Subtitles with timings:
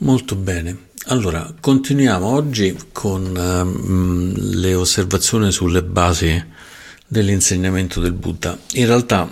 [0.00, 0.86] Molto bene.
[1.06, 6.40] Allora, continuiamo oggi con um, le osservazioni sulle basi
[7.04, 8.56] dell'insegnamento del Buddha.
[8.74, 9.28] In realtà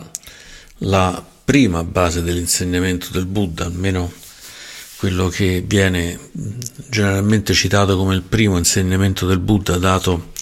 [0.79, 4.13] la prima base dell'insegnamento del Buddha, almeno
[4.97, 6.19] quello che viene
[6.91, 10.33] generalmente citato come il primo insegnamento del Buddha dato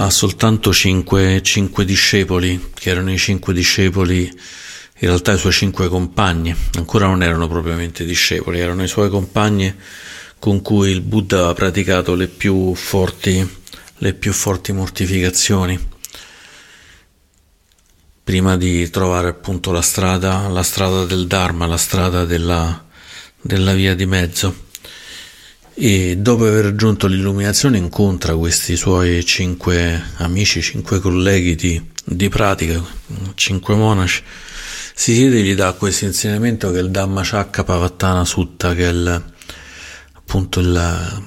[0.00, 4.28] a soltanto cinque, cinque discepoli, che erano i cinque discepoli
[5.00, 9.74] in realtà i suoi cinque compagni, ancora non erano propriamente discepoli, erano i suoi compagni
[10.38, 13.48] con cui il Buddha aveva praticato le più forti,
[13.98, 15.96] le più forti mortificazioni
[18.28, 22.86] prima di trovare appunto la strada, la strada del Dharma, la strada della,
[23.40, 24.66] della via di mezzo.
[25.72, 32.84] E dopo aver raggiunto l'illuminazione incontra questi suoi cinque amici, cinque colleghi di, di pratica,
[33.34, 34.22] cinque monaci,
[34.98, 38.88] si siede e gli dà questo insegnamento che è il Dhammacakka Pavattana Sutta, che è
[38.88, 39.24] il,
[40.14, 41.22] appunto il,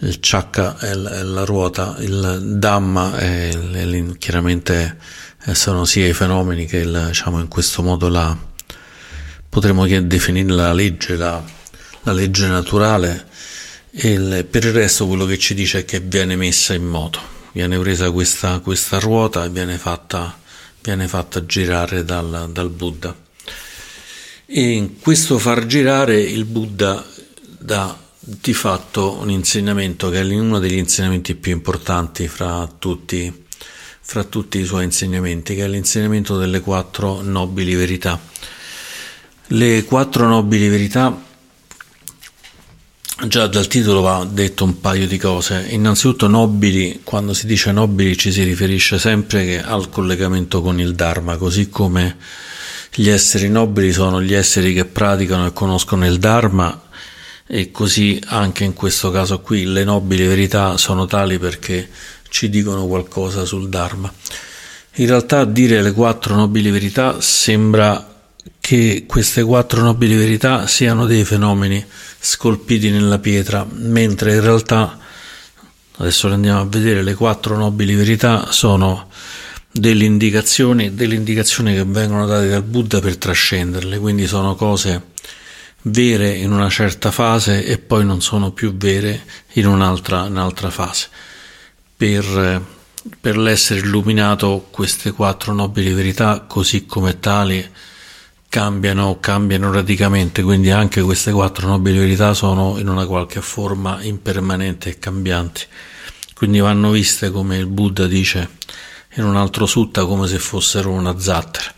[0.00, 4.98] il Chakra è la, è la ruota, il Dhamma è, è chiaramente
[5.52, 8.36] sono sia i fenomeni che il, diciamo in questo modo la
[9.48, 11.40] potremmo definire la legge, la,
[12.02, 13.28] la legge naturale.
[13.92, 17.20] E il, per il resto quello che ci dice è che viene messa in moto,
[17.52, 20.39] viene presa questa, questa ruota e viene fatta
[20.82, 23.14] viene fatta girare dal, dal Buddha.
[24.46, 27.04] E in questo far girare il Buddha
[27.58, 33.44] dà di fatto un insegnamento che è uno degli insegnamenti più importanti fra tutti,
[34.00, 38.20] fra tutti i suoi insegnamenti, che è l'insegnamento delle quattro nobili verità.
[39.52, 41.28] Le quattro nobili verità
[43.26, 45.66] Già dal titolo va detto un paio di cose.
[45.68, 51.36] Innanzitutto nobili, quando si dice nobili ci si riferisce sempre al collegamento con il Dharma,
[51.36, 52.16] così come
[52.94, 56.82] gli esseri nobili sono gli esseri che praticano e conoscono il Dharma
[57.46, 61.90] e così anche in questo caso qui le nobili verità sono tali perché
[62.30, 64.10] ci dicono qualcosa sul Dharma.
[64.94, 68.09] In realtà dire le quattro nobili verità sembra
[68.70, 71.84] che queste quattro nobili verità siano dei fenomeni
[72.20, 74.96] scolpiti nella pietra, mentre in realtà,
[75.96, 79.08] adesso le andiamo a vedere, le quattro nobili verità sono
[79.72, 85.02] delle indicazioni, delle indicazioni che vengono date dal Buddha per trascenderle, quindi sono cose
[85.82, 91.08] vere in una certa fase e poi non sono più vere in un'altra, un'altra fase.
[91.96, 92.62] Per,
[93.20, 97.68] per l'essere illuminato queste quattro nobili verità, così come tali,
[98.50, 104.90] cambiano, cambiano radicalmente, quindi anche queste quattro nobili verità sono in una qualche forma impermanente
[104.90, 105.62] e cambianti.
[106.34, 108.58] Quindi vanno viste come il Buddha dice
[109.14, 111.72] in un altro sutta come se fossero una zattera.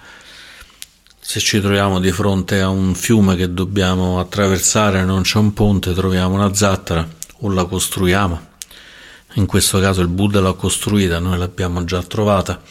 [1.20, 5.92] Se ci troviamo di fronte a un fiume che dobbiamo attraversare non c'è un ponte,
[5.92, 7.06] troviamo una zattera
[7.40, 8.50] o la costruiamo.
[9.34, 12.62] In questo caso il Buddha l'ha costruita, noi l'abbiamo già trovata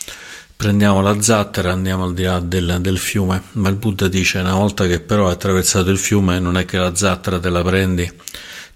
[0.62, 4.54] prendiamo la zattera, andiamo al di là del, del, fiume, ma il Buddha dice una
[4.54, 8.08] volta che però hai attraversato il fiume non è che la zattera te la prendi,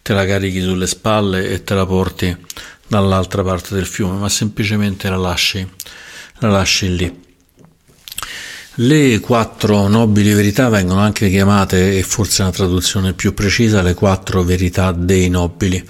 [0.02, 2.36] te la carichi sulle spalle e te la porti
[2.88, 5.70] dall'altra parte del fiume, ma semplicemente la lasci,
[6.40, 7.24] la lasci lì.
[8.78, 14.42] Le quattro nobili verità vengono anche chiamate, e forse una traduzione più precisa, le quattro
[14.42, 15.88] verità dei nobili,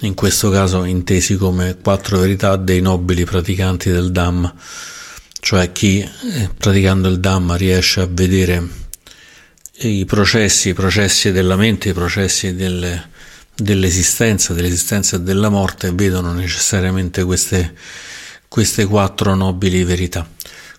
[0.00, 4.54] in questo caso intesi come quattro verità dei nobili praticanti del Dhamma
[5.44, 8.66] cioè chi eh, praticando il Dhamma riesce a vedere
[9.80, 13.10] i processi, i processi della mente, i processi delle,
[13.54, 17.74] dell'esistenza, dell'esistenza e della morte, vedono necessariamente queste,
[18.48, 20.26] queste quattro nobili verità.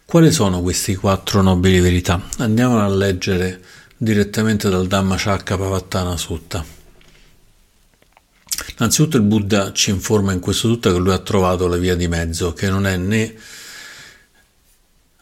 [0.03, 2.19] Quali sono queste quattro nobili verità?
[2.39, 3.61] Andiamo a leggere
[3.95, 6.65] direttamente dal Dhamma Chakra Pavattana Sutta.
[8.79, 12.07] Innanzitutto il Buddha ci informa in questo tutto che lui ha trovato la via di
[12.07, 13.35] mezzo, che non è né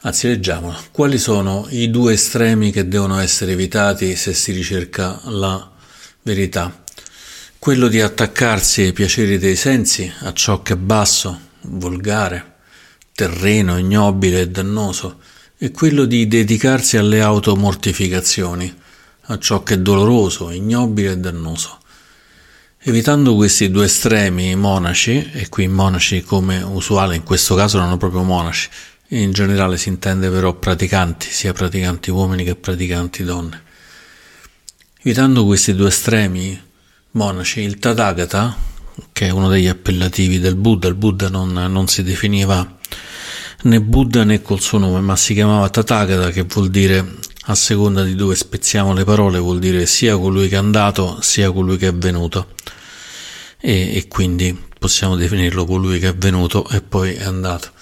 [0.06, 0.78] Anzi, leggiamola.
[0.90, 5.70] Quali sono i due estremi che devono essere evitati se si ricerca la
[6.20, 6.84] verità?
[7.58, 12.56] Quello di attaccarsi ai piaceri dei sensi, a ciò che è basso, volgare,
[13.14, 15.20] terreno, ignobile e dannoso,
[15.56, 18.76] e quello di dedicarsi alle automortificazioni,
[19.22, 21.78] a ciò che è doloroso, ignobile e dannoso.
[22.86, 27.78] Evitando questi due estremi, i monaci, e qui i monaci come usuale in questo caso
[27.78, 28.68] erano proprio monaci,
[29.08, 33.62] in generale si intende però praticanti, sia praticanti uomini che praticanti donne.
[35.02, 36.60] Evitando questi due estremi
[37.12, 38.56] monaci, il Tathagata,
[39.12, 42.78] che è uno degli appellativi del Buddha, il Buddha non, non si definiva
[43.62, 47.16] né Buddha né col suo nome, ma si chiamava Tathagata, che vuol dire
[47.46, 51.52] a seconda di dove spezziamo le parole vuol dire sia colui che è andato sia
[51.52, 52.54] colui che è venuto
[53.58, 57.73] e, e quindi possiamo definirlo colui che è venuto e poi è andato.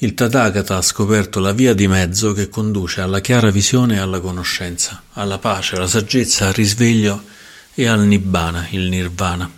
[0.00, 4.20] Il Tathagata ha scoperto la via di mezzo che conduce alla chiara visione e alla
[4.20, 7.24] conoscenza, alla pace, alla saggezza, al risveglio
[7.72, 9.50] e al Nibbana, il Nirvana.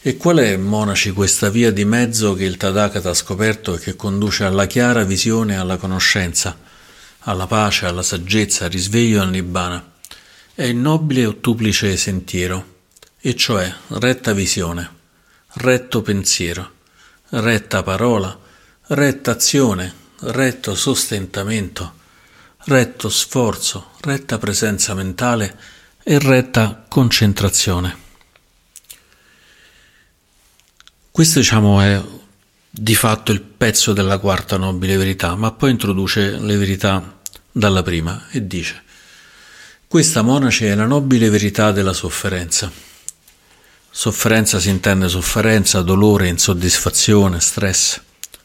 [0.00, 3.94] E qual è, monaci, questa via di mezzo che il Tathagata ha scoperto e che
[3.94, 6.58] conduce alla chiara visione e alla conoscenza,
[7.20, 9.92] alla pace, alla saggezza, al risveglio e al Nibbana?
[10.52, 12.80] È il nobile ottuplice sentiero,
[13.20, 14.90] e cioè retta visione,
[15.52, 16.72] retto pensiero,
[17.28, 18.40] retta parola,
[18.88, 21.94] retta azione, retto sostentamento,
[22.64, 25.58] retto sforzo, retta presenza mentale
[26.02, 27.96] e retta concentrazione.
[31.10, 32.02] Questo diciamo è
[32.70, 37.18] di fatto il pezzo della quarta nobile verità, ma poi introduce le verità
[37.50, 38.82] dalla prima e dice
[39.92, 42.72] questa monaci è la nobile verità della sofferenza.
[43.90, 48.00] Sofferenza si intende sofferenza, dolore, insoddisfazione, stress.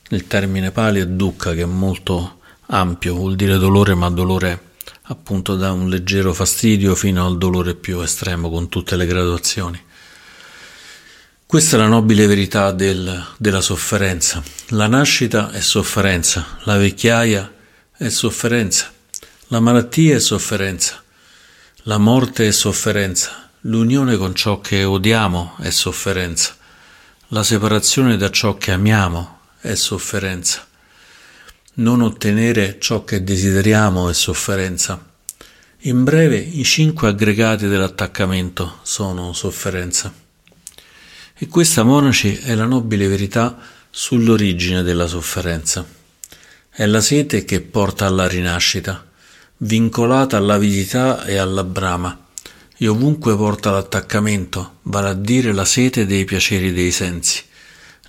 [0.09, 4.75] Il termine pali è dukkha, che è molto ampio, vuol dire dolore, ma dolore
[5.09, 9.81] appunto da un leggero fastidio fino al dolore più estremo, con tutte le graduazioni.
[11.45, 14.41] Questa è la nobile verità del, della sofferenza.
[14.69, 17.53] La nascita è sofferenza, la vecchiaia
[17.97, 18.93] è sofferenza,
[19.47, 21.03] la malattia è sofferenza,
[21.83, 26.55] la morte è sofferenza, l'unione con ciò che odiamo è sofferenza,
[27.29, 30.65] la separazione da ciò che amiamo è sofferenza.
[31.75, 35.03] Non ottenere ciò che desideriamo è sofferenza.
[35.81, 40.13] In breve, i cinque aggregati dell'attaccamento sono sofferenza.
[41.35, 43.57] E questa, monaci, è la nobile verità
[43.89, 45.85] sull'origine della sofferenza.
[46.69, 49.05] È la sete che porta alla rinascita,
[49.57, 52.25] vincolata all'avidità e alla brama,
[52.75, 57.45] e ovunque porta l'attaccamento, vale a dire la sete dei piaceri dei sensi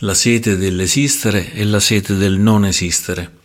[0.02, 3.38] la sete dell'esistere e la sete del non esistere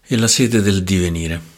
[0.00, 1.52] e la sete del divenire.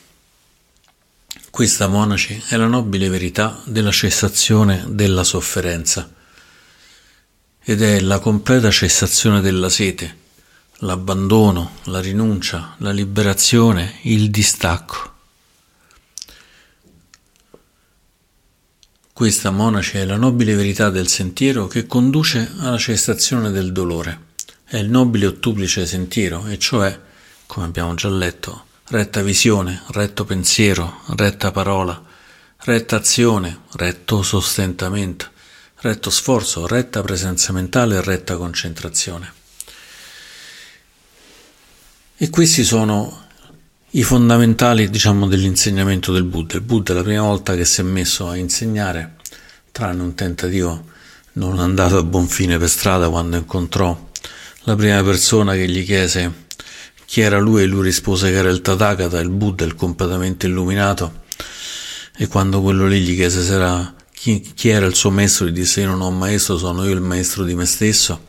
[1.51, 6.13] Questa, monaci, è la nobile verità della cessazione della sofferenza
[7.63, 10.19] ed è la completa cessazione della sete,
[10.79, 15.16] l'abbandono, la rinuncia, la liberazione, il distacco.
[19.17, 24.25] Questa, monaci, è la nobile verità del sentiero che conduce alla cessazione del dolore.
[24.63, 27.01] È il nobile ottuplice sentiero, e cioè,
[27.47, 32.05] come abbiamo già letto, retta visione, retto pensiero, retta parola,
[32.59, 35.31] retta azione, retto sostentamento,
[35.77, 39.33] retto sforzo, retta presenza mentale e retta concentrazione.
[42.19, 43.26] E questi sono
[43.97, 46.57] i fondamentali, diciamo, dell'insegnamento del Buddha.
[46.57, 49.17] Il Buddha la prima volta che si è messo a insegnare,
[49.73, 50.85] tranne un tentativo
[51.33, 54.09] non andato a buon fine per strada quando incontrò
[54.65, 56.45] la prima persona che gli chiese
[57.07, 61.23] chi era lui e lui rispose che era il Tathagata, il Buddha, il completamente illuminato.
[62.19, 65.53] E quando quello lì gli chiese se era, chi, chi era il suo maestro, gli
[65.53, 68.27] disse io non ho un maestro, sono io il maestro di me stesso.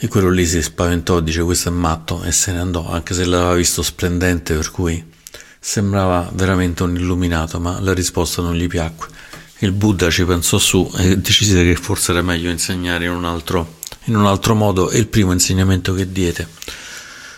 [0.00, 3.24] E quello lì si spaventò, dice questo è matto e se ne andò, anche se
[3.24, 5.04] l'aveva visto splendente, per cui
[5.58, 9.08] sembrava veramente un illuminato, ma la risposta non gli piacque.
[9.58, 13.78] Il Buddha ci pensò su e decise che forse era meglio insegnare in un altro,
[14.04, 16.46] in un altro modo e il primo insegnamento che diede,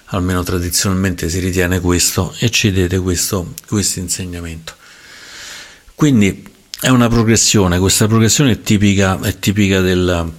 [0.06, 4.74] almeno tradizionalmente si ritiene questo, e ci diede questo, questo insegnamento.
[5.94, 6.46] Quindi
[6.78, 10.30] è una progressione, questa progressione è tipica, è tipica del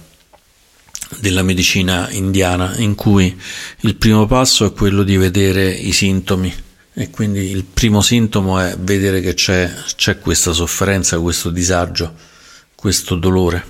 [1.20, 3.38] della medicina indiana in cui
[3.80, 6.52] il primo passo è quello di vedere i sintomi
[6.94, 12.14] e quindi il primo sintomo è vedere che c'è, c'è questa sofferenza, questo disagio,
[12.74, 13.64] questo dolore.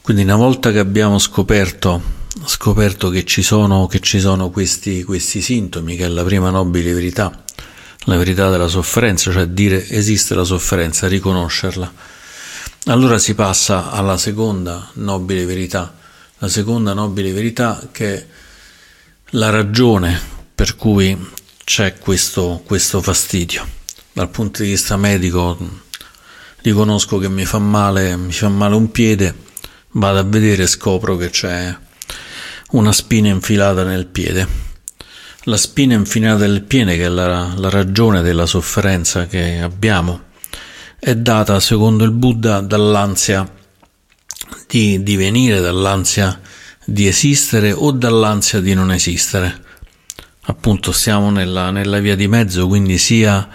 [0.00, 2.02] Quindi una volta che abbiamo scoperto,
[2.46, 6.92] scoperto che ci sono, che ci sono questi, questi sintomi, che è la prima nobile
[6.92, 7.44] verità,
[8.04, 11.92] la verità della sofferenza, cioè dire esiste la sofferenza, riconoscerla,
[12.86, 15.94] allora si passa alla seconda nobile verità,
[16.42, 18.26] la seconda nobile verità che è
[19.30, 20.20] la ragione
[20.52, 21.16] per cui
[21.62, 23.64] c'è questo, questo fastidio.
[24.12, 25.56] Dal punto di vista medico
[26.62, 29.32] riconosco che mi fa male, mi fa male un piede,
[29.92, 31.74] vado a vedere e scopro che c'è
[32.72, 34.70] una spina infilata nel piede.
[35.44, 40.22] La spina infilata nel piede, che è la, la ragione della sofferenza che abbiamo,
[40.98, 43.60] è data, secondo il Buddha, dall'ansia
[44.66, 46.40] di divenire, dall'ansia
[46.84, 49.70] di esistere o dall'ansia di non esistere.
[50.44, 53.48] appunto siamo nella, nella via di mezzo, quindi sia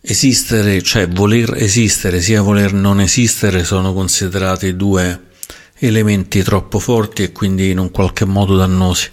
[0.00, 5.30] esistere, cioè voler esistere, sia voler non esistere sono considerati due
[5.74, 9.08] elementi troppo forti e quindi in un qualche modo dannosi.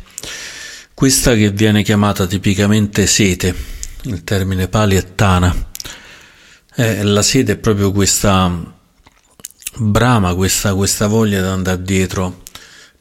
[0.94, 3.56] Questa che viene chiamata tipicamente sete,
[4.03, 5.56] il termine pali è tana,
[6.75, 8.77] eh, la sete è proprio questa
[9.77, 12.43] brama, questa, questa voglia di andare dietro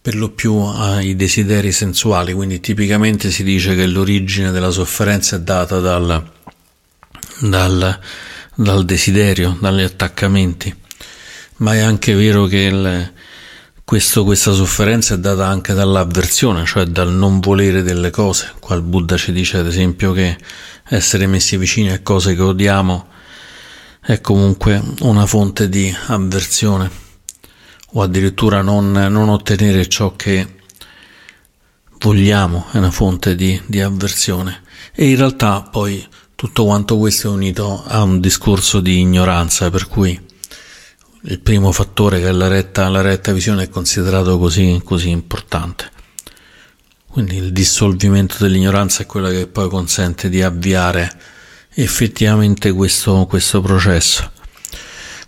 [0.00, 5.40] per lo più ai desideri sensuali, quindi tipicamente si dice che l'origine della sofferenza è
[5.40, 6.30] data dal,
[7.40, 7.98] dal,
[8.54, 10.74] dal desiderio, dagli attaccamenti,
[11.56, 13.12] ma è anche vero che il,
[13.84, 18.52] questo, questa sofferenza è data anche dall'avversione, cioè dal non volere delle cose.
[18.60, 20.38] Qua il Buddha ci dice ad esempio che
[20.88, 23.08] essere messi vicini a cose che odiamo
[24.00, 26.90] è comunque una fonte di avversione
[27.92, 30.56] o addirittura non, non ottenere ciò che
[31.98, 34.62] vogliamo è una fonte di, di avversione
[34.94, 39.88] e in realtà poi tutto quanto questo è unito a un discorso di ignoranza per
[39.88, 40.26] cui
[41.22, 45.90] il primo fattore che è la retta, la retta visione è considerato così, così importante.
[47.08, 51.10] Quindi il dissolvimento dell'ignoranza è quello che poi consente di avviare
[51.82, 54.32] effettivamente questo, questo processo.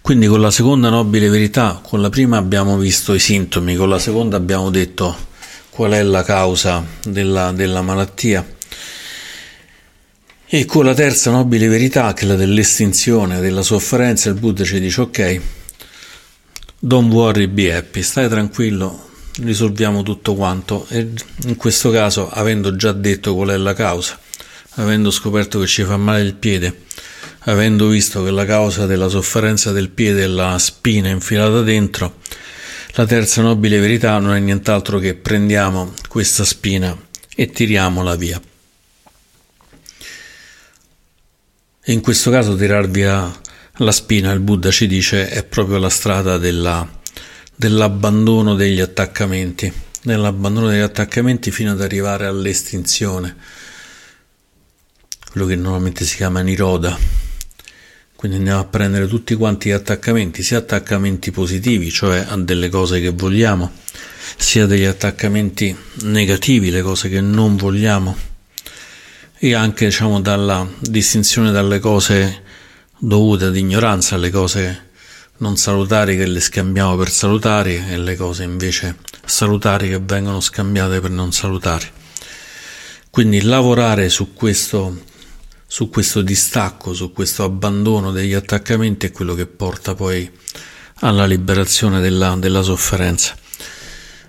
[0.01, 3.99] Quindi con la seconda nobile verità, con la prima abbiamo visto i sintomi, con la
[3.99, 5.29] seconda abbiamo detto
[5.69, 8.45] qual è la causa della, della malattia.
[10.53, 14.81] E con la terza nobile verità, che è la dell'estinzione della sofferenza, il Buddha ci
[14.81, 15.41] dice ok,
[16.81, 19.11] don't worry, be happy, stai tranquillo,
[19.43, 20.87] risolviamo tutto quanto.
[20.89, 21.09] E
[21.45, 24.19] in questo caso, avendo già detto qual è la causa,
[24.75, 26.85] avendo scoperto che ci fa male il piede,
[27.45, 32.19] avendo visto che la causa della sofferenza del piede è la spina infilata dentro,
[32.95, 36.97] la terza nobile verità non è nient'altro che prendiamo questa spina
[37.35, 38.41] e tiriamola via.
[41.85, 43.33] In questo caso tirar via
[43.77, 46.87] la spina, il Buddha ci dice, è proprio la strada della,
[47.55, 49.73] dell'abbandono degli attaccamenti,
[50.03, 53.37] nell'abbandono degli attaccamenti fino ad arrivare all'estinzione,
[55.31, 56.99] quello che normalmente si chiama Niroda.
[58.17, 63.01] Quindi andiamo a prendere tutti quanti gli attaccamenti, sia attaccamenti positivi, cioè a delle cose
[63.01, 63.71] che vogliamo,
[64.37, 68.15] sia degli attaccamenti negativi, le cose che non vogliamo,
[69.39, 72.43] e anche diciamo dalla distinzione dalle cose
[72.99, 74.89] dovute ad ignoranza, alle cose
[75.39, 81.01] non salutari che le scambiamo per salutari e le cose invece salutari che vengono scambiate
[81.01, 81.87] per non salutari.
[83.09, 85.09] Quindi lavorare su questo
[85.73, 90.29] su questo distacco, su questo abbandono degli attaccamenti è quello che porta poi
[91.03, 93.37] alla liberazione della, della sofferenza.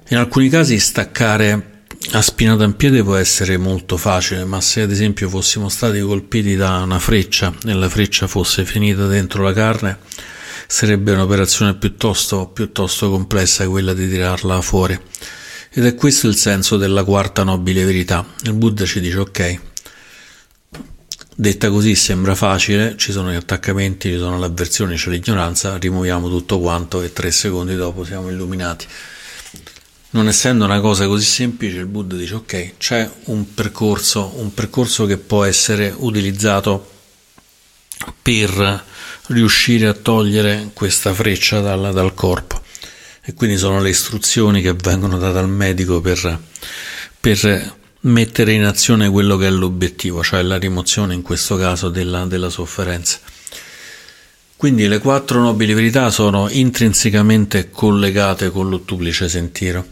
[0.09, 4.91] In alcuni casi staccare a spinata in piede può essere molto facile, ma se ad
[4.91, 9.97] esempio fossimo stati colpiti da una freccia e la freccia fosse finita dentro la carne,
[10.67, 14.99] sarebbe un'operazione piuttosto, piuttosto complessa quella di tirarla fuori.
[15.71, 18.23] Ed è questo il senso della quarta nobile verità.
[18.43, 19.59] Il Buddha ci dice ok,
[21.33, 26.59] Detta così sembra facile, ci sono gli attaccamenti, ci sono l'avversione, c'è l'ignoranza, rimuoviamo tutto
[26.59, 28.85] quanto e tre secondi dopo siamo illuminati.
[30.11, 35.05] Non essendo una cosa così semplice, il Buddha dice ok, c'è un percorso, un percorso
[35.05, 36.89] che può essere utilizzato
[38.21, 38.83] per
[39.27, 42.61] riuscire a togliere questa freccia dal, dal corpo.
[43.23, 46.39] E quindi sono le istruzioni che vengono date al medico per,
[47.19, 52.25] per mettere in azione quello che è l'obiettivo, cioè la rimozione in questo caso della,
[52.25, 53.19] della sofferenza.
[54.55, 59.85] Quindi le quattro nobili verità sono intrinsecamente collegate con l'ottuplice sentiero.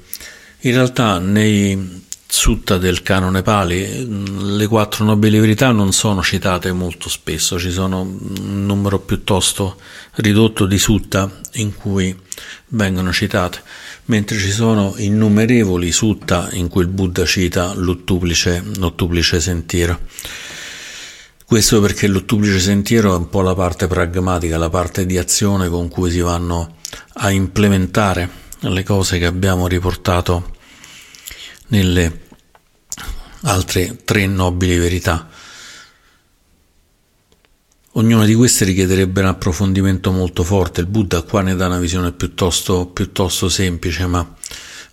[0.62, 7.10] In realtà nei sutta del canone Pali le quattro nobili verità non sono citate molto
[7.10, 9.78] spesso, ci sono un numero piuttosto
[10.16, 12.16] ridotto di sutta in cui
[12.68, 13.64] vengono citate
[14.06, 20.00] mentre ci sono innumerevoli sutta in cui il Buddha cita l'ottuplice, l'ottuplice sentiero.
[21.46, 25.88] Questo perché l'ottuplice sentiero è un po' la parte pragmatica, la parte di azione con
[25.88, 26.76] cui si vanno
[27.14, 30.58] a implementare le cose che abbiamo riportato
[31.70, 32.28] nelle
[33.42, 35.28] altre tre nobili verità.
[37.94, 40.82] Ognuna di queste richiederebbe un approfondimento molto forte.
[40.82, 44.36] Il Buddha qua ne dà una visione piuttosto, piuttosto semplice, ma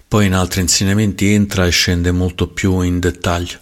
[0.09, 3.59] poi in altri insegnamenti entra e scende molto più in dettaglio.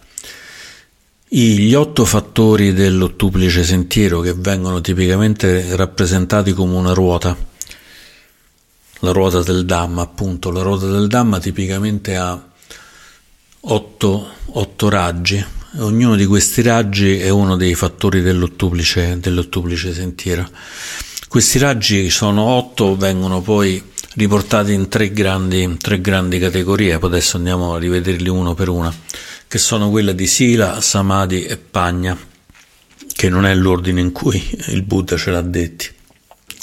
[1.26, 7.36] Gli otto fattori dell'ottuplice sentiero che vengono tipicamente rappresentati come una ruota,
[9.00, 12.52] la ruota del Dhamma appunto, la ruota del Dhamma tipicamente ha
[13.66, 15.44] otto, otto raggi.
[15.76, 20.48] Ognuno di questi raggi è uno dei fattori dell'ottuplice, dell'ottuplice sentiero.
[21.28, 23.82] Questi raggi sono otto, vengono poi
[24.14, 28.94] riportati in tre grandi, tre grandi categorie, poi adesso andiamo a rivederli uno per uno,
[29.48, 32.16] che sono quelle di Sila, Samadhi e Pagna,
[33.12, 35.90] che non è l'ordine in cui il Buddha ce l'ha detti.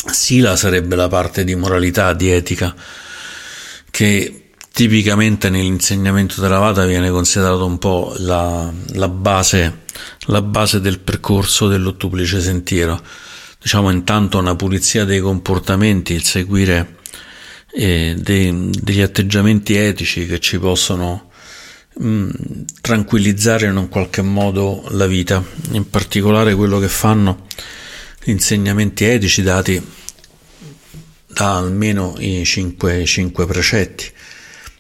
[0.10, 2.74] Sila sarebbe la parte di moralità, di etica,
[3.90, 4.41] che
[4.72, 9.82] tipicamente nell'insegnamento della Vata viene considerato un po' la, la, base,
[10.28, 13.02] la base del percorso dell'ottuplice sentiero.
[13.62, 16.98] Diciamo intanto una pulizia dei comportamenti, il seguire
[17.74, 21.30] eh, dei, degli atteggiamenti etici che ci possono
[21.98, 22.30] mh, mm,
[22.82, 27.46] tranquillizzare in un qualche modo la vita, in particolare quello che fanno
[28.24, 29.82] gli insegnamenti etici dati
[31.28, 34.06] da almeno i cinque, cinque precetti,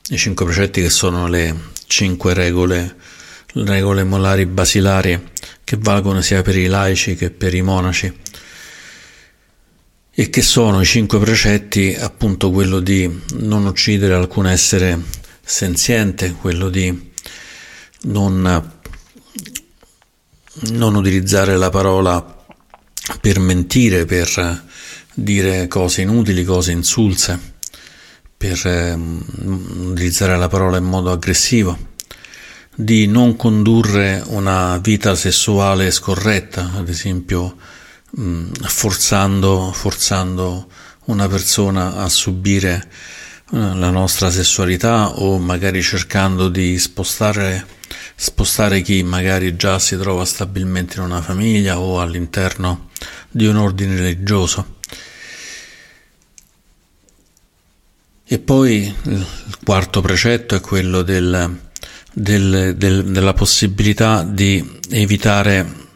[0.10, 1.56] i cinque precetti che sono le
[1.88, 2.96] cinque regole,
[3.54, 5.30] regole molari basilari
[5.64, 8.20] che valgono sia per i laici che per i monaci.
[10.14, 15.00] E che sono i cinque precetti appunto quello di non uccidere alcun essere
[15.42, 17.12] senziente, quello di
[18.04, 18.72] non,
[20.72, 22.46] non utilizzare la parola
[23.22, 24.64] per mentire, per
[25.14, 27.51] dire cose inutili, cose insulse,
[28.42, 31.78] per eh, utilizzare la parola in modo aggressivo,
[32.74, 37.56] di non condurre una vita sessuale scorretta, ad esempio
[38.10, 40.68] mh, forzando, forzando
[41.06, 42.90] una persona a subire
[43.52, 47.80] uh, la nostra sessualità o magari cercando di spostare
[48.16, 52.90] spostare chi magari già si trova stabilmente in una famiglia o all'interno
[53.30, 54.80] di un ordine religioso.
[58.32, 59.28] E poi il
[59.62, 61.60] quarto precetto è quello del,
[62.14, 65.90] del, del, della possibilità di evitare,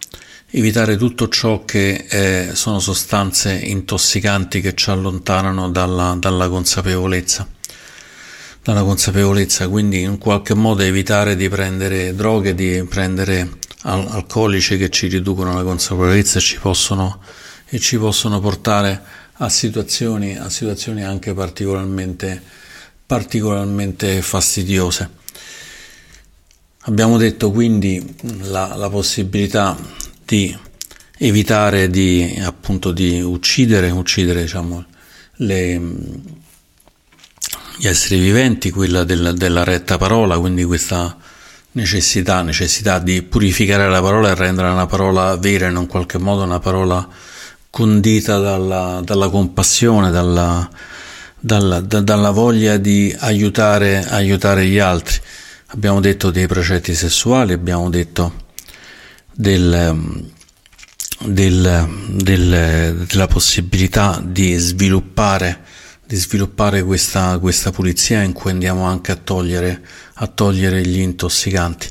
[0.49, 7.47] evitare tutto ciò che è, sono sostanze intossicanti che ci allontanano dalla, dalla consapevolezza.
[8.61, 13.49] Dalla consapevolezza, quindi in qualche modo evitare di prendere droghe, di prendere
[13.83, 17.21] al- alcolici che ci riducono la consapevolezza e ci possono,
[17.65, 22.41] e ci possono portare a situazioni, a situazioni anche particolarmente,
[23.05, 25.09] particolarmente fastidiose.
[26.87, 29.75] Abbiamo detto quindi la, la possibilità
[30.23, 30.55] di
[31.17, 34.85] evitare di, appunto, di uccidere, uccidere diciamo,
[35.37, 35.81] le,
[37.77, 41.17] gli esseri viventi, quella del, della retta parola, quindi questa
[41.71, 46.43] necessità, necessità di purificare la parola e rendere una parola vera in un qualche modo
[46.43, 47.07] una parola
[47.75, 50.69] condita dalla, dalla compassione, dalla,
[51.37, 55.19] dalla, da, dalla, voglia di aiutare, aiutare gli altri.
[55.67, 58.45] Abbiamo detto dei precetti sessuali, abbiamo detto
[59.33, 60.23] del,
[61.19, 65.63] del, del, della possibilità di sviluppare
[66.07, 69.81] di sviluppare questa, questa pulizia in cui andiamo anche a togliere,
[70.13, 71.89] a togliere gli intossicanti.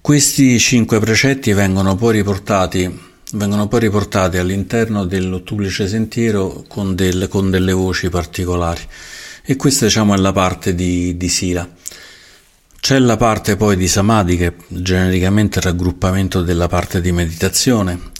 [0.00, 7.50] Questi cinque precetti vengono poi riportati, vengono poi riportati all'interno dell'ottuplice sentiero con, del, con,
[7.50, 8.82] delle voci particolari
[9.42, 11.68] e questa diciamo è la parte di, di Sila.
[12.78, 18.12] C'è la parte poi di Samadhi che genericamente è il raggruppamento della parte di meditazione,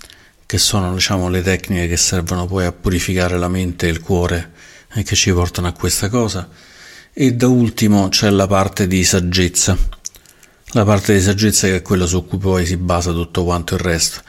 [0.44, 4.52] che sono diciamo, le tecniche che servono poi a purificare la mente e il cuore
[4.92, 6.48] e che ci portano a questa cosa.
[7.12, 9.76] E da ultimo c'è la parte di saggezza,
[10.72, 13.80] la parte di saggezza che è quella su cui poi si basa tutto quanto il
[13.80, 14.20] resto.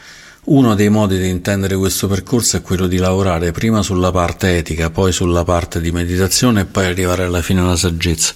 [0.49, 4.89] Uno dei modi di intendere questo percorso è quello di lavorare prima sulla parte etica,
[4.89, 8.33] poi sulla parte di meditazione e poi arrivare alla fine alla saggezza.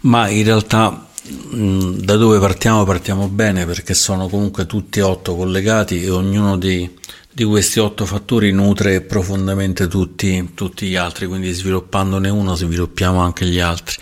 [0.00, 6.10] Ma in realtà da dove partiamo partiamo bene perché sono comunque tutti otto collegati e
[6.10, 6.98] ognuno dei
[7.34, 13.44] di questi otto fattori nutre profondamente tutti, tutti gli altri, quindi sviluppandone uno sviluppiamo anche
[13.46, 13.96] gli altri.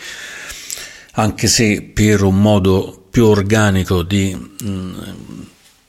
[1.12, 4.92] Anche se per un modo più organico di mh, mm,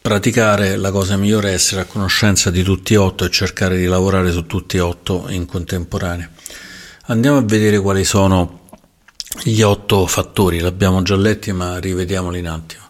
[0.03, 3.85] praticare la cosa migliore è essere a conoscenza di tutti e otto e cercare di
[3.85, 6.29] lavorare su tutti e otto in contemporanea.
[7.03, 8.67] Andiamo a vedere quali sono
[9.43, 12.81] gli otto fattori, l'abbiamo già letti ma rivediamoli un attimo.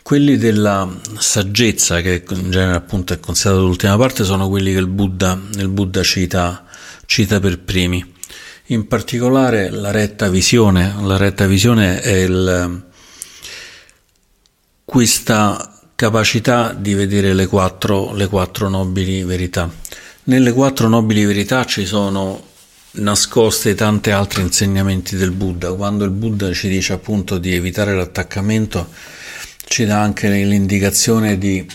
[0.00, 4.86] Quelli della saggezza, che in genere appunto è considerata l'ultima parte, sono quelli che il
[4.86, 6.64] Buddha, il Buddha cita,
[7.04, 8.14] cita per primi.
[8.68, 12.86] In particolare la retta visione, la retta visione è il,
[14.86, 19.68] questa capacità di vedere le quattro, le quattro nobili verità.
[20.24, 22.40] Nelle quattro nobili verità ci sono
[22.92, 25.74] nascoste tanti altri insegnamenti del Buddha.
[25.74, 28.90] Quando il Buddha ci dice appunto di evitare l'attaccamento,
[29.66, 31.66] ci dà anche l'indicazione di,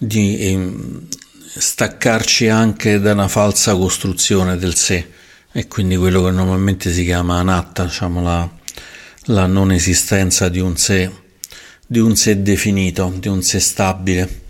[0.00, 1.06] di ehm,
[1.58, 5.12] staccarci anche da una falsa costruzione del sé
[5.52, 8.50] e quindi quello che normalmente si chiama anatta, diciamo la,
[9.26, 11.24] la non esistenza di un sé,
[11.86, 14.44] di un sé definito, di un sé stabile.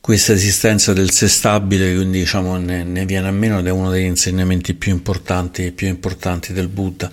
[0.00, 3.88] Questa esistenza del sé stabile quindi diciamo ne, ne, viene a meno ed è uno
[3.88, 7.08] degli insegnamenti più importanti, più importanti del Buddha.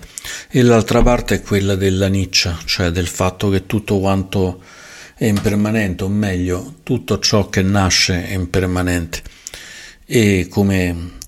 [0.48, 4.60] E l'altra parte è quella della niccia cioè del fatto che tutto quanto
[5.14, 9.22] è impermanente o meglio tutto ciò che nasce è impermanente
[10.04, 11.18] e come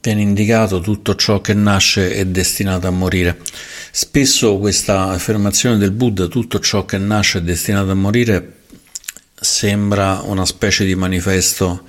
[0.00, 3.38] viene indicato tutto ciò che nasce è destinato a morire
[3.90, 8.56] spesso questa affermazione del Buddha tutto ciò che nasce è destinato a morire
[9.34, 11.84] sembra una specie di manifesto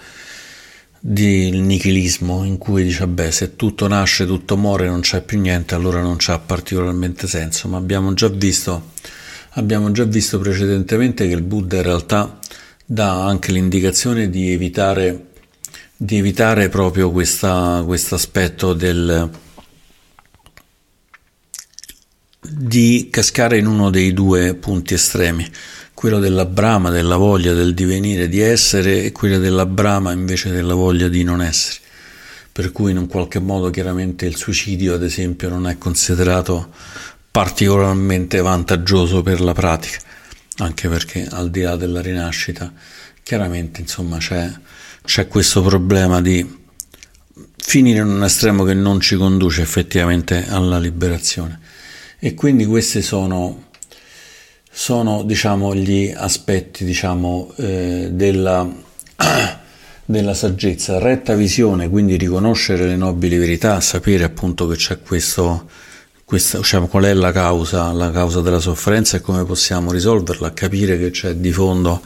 [1.01, 5.73] di nichilismo in cui dice beh se tutto nasce tutto muore non c'è più niente
[5.73, 7.69] allora non c'ha particolarmente senso.
[7.69, 8.91] Ma abbiamo già visto
[9.51, 12.38] abbiamo già visto precedentemente che il Buddha in realtà
[12.85, 15.27] dà anche l'indicazione di evitare
[15.95, 19.29] di evitare proprio questo aspetto del
[22.51, 25.49] di cascare in uno dei due punti estremi
[25.93, 30.73] quello della brama, della voglia del divenire, di essere e quella della brama invece della
[30.73, 31.79] voglia di non essere.
[32.53, 36.69] Per cui in un qualche modo chiaramente il suicidio, ad esempio, non è considerato
[37.29, 39.99] particolarmente vantaggioso per la pratica,
[40.59, 42.71] anche perché al di là della rinascita,
[43.21, 44.49] chiaramente insomma c'è,
[45.03, 46.57] c'è questo problema di
[47.57, 51.59] finire in un estremo che non ci conduce effettivamente alla liberazione.
[52.19, 53.67] E quindi queste sono
[54.71, 58.65] sono diciamo, gli aspetti diciamo, eh, della,
[60.05, 65.67] della, saggezza, retta visione, quindi riconoscere le nobili verità, sapere appunto che c'è questo,
[66.23, 70.97] questa, diciamo, qual è la causa, la causa della sofferenza e come possiamo risolverla, capire
[70.97, 72.01] che c'è di fondo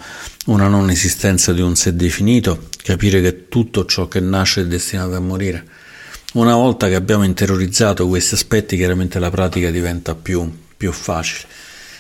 [0.48, 5.14] una non esistenza di un sé definito, capire che tutto ciò che nasce è destinato
[5.14, 5.64] a morire.
[6.34, 11.48] Una volta che abbiamo interiorizzato questi aspetti, chiaramente la pratica diventa più, più facile.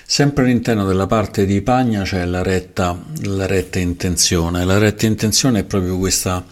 [0.07, 4.65] Sempre all'interno della parte di Pagna c'è la retta, la retta intenzione.
[4.65, 6.43] La retta intenzione è proprio questa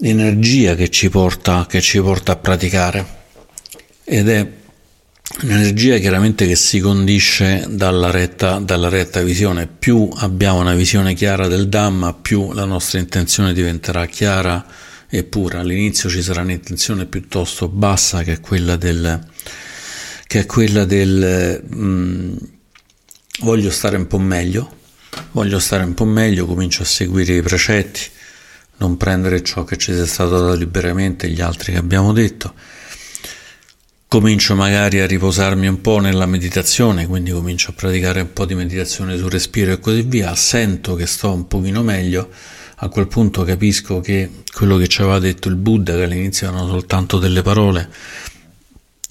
[0.00, 3.18] energia che ci porta, che ci porta a praticare
[4.02, 4.50] ed è
[5.42, 9.68] un'energia chiaramente che si condisce dalla retta, dalla retta visione.
[9.68, 15.60] Più abbiamo una visione chiara del Dhamma, più la nostra intenzione diventerà chiara e pura.
[15.60, 19.28] All'inizio ci sarà un'intenzione piuttosto bassa che è quella del
[20.26, 22.36] che è quella del mm,
[23.40, 24.76] voglio stare un po' meglio,
[25.32, 28.02] voglio stare un po' meglio, comincio a seguire i precetti,
[28.76, 32.54] non prendere ciò che ci è stato dato liberamente, gli altri che abbiamo detto.
[34.06, 38.54] Comincio magari a riposarmi un po' nella meditazione, quindi comincio a praticare un po' di
[38.54, 42.30] meditazione sul respiro e così via, sento che sto un pochino meglio,
[42.82, 46.66] a quel punto capisco che quello che ci aveva detto il Buddha, che all'inizio erano
[46.66, 47.88] soltanto delle parole,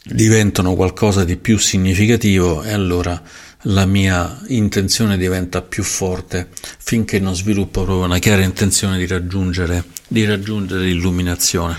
[0.03, 3.21] diventano qualcosa di più significativo e allora
[3.63, 6.47] la mia intenzione diventa più forte
[6.79, 11.77] finché non sviluppo proprio una chiara intenzione di raggiungere, di raggiungere l'illuminazione.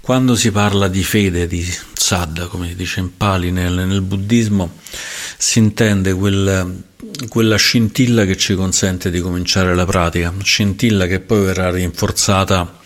[0.00, 4.78] Quando si parla di fede, di sadda, come si dice in Pali nel, nel buddismo,
[5.42, 6.84] si intende quel,
[7.28, 12.78] quella scintilla che ci consente di cominciare la pratica, scintilla che poi verrà rinforzata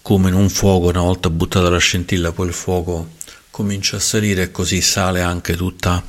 [0.00, 3.14] come in un fuoco, una volta buttata la scintilla, poi il fuoco
[3.50, 6.00] comincia a salire e così sale anche tutta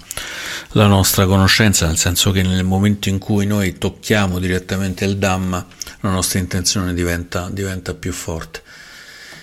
[0.73, 5.65] la nostra conoscenza, nel senso che nel momento in cui noi tocchiamo direttamente il Dhamma,
[6.01, 8.61] la nostra intenzione diventa, diventa più forte.